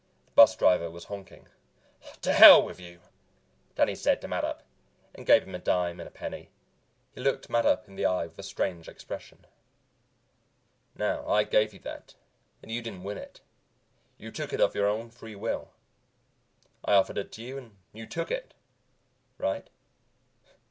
The 0.25 0.31
bus 0.31 0.55
driver 0.55 0.89
was 0.89 1.03
honking. 1.05 1.47
"The 2.23 2.33
hell 2.33 2.63
with 2.65 2.79
you," 2.79 3.01
Danny 3.75 3.93
said 3.93 4.19
to 4.21 4.27
Mattup, 4.27 4.63
and 5.13 5.27
gave 5.27 5.43
him 5.43 5.53
a 5.53 5.59
dime 5.59 5.99
and 5.99 6.07
a 6.07 6.11
penny. 6.11 6.49
He 7.11 7.21
looked 7.21 7.49
Mattup 7.49 7.87
in 7.87 7.93
the 7.95 8.07
eye 8.07 8.25
with 8.25 8.39
a 8.39 8.41
strange 8.41 8.87
expression. 8.87 9.45
"Now, 10.95 11.27
I 11.29 11.43
gave 11.43 11.71
you 11.71 11.77
that 11.81 12.15
and 12.63 12.71
you 12.71 12.81
didn't 12.81 13.03
win 13.03 13.19
it. 13.19 13.41
You 14.17 14.31
took 14.31 14.51
it 14.51 14.59
of 14.59 14.73
your 14.73 14.87
own 14.87 15.11
free 15.11 15.35
will. 15.35 15.69
I 16.83 16.95
offered 16.95 17.19
it 17.19 17.31
to 17.33 17.43
you 17.43 17.59
and 17.59 17.77
you 17.93 18.07
took 18.07 18.31
it. 18.31 18.55
Right?" 19.37 19.69